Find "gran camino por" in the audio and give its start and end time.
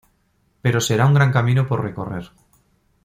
1.17-1.79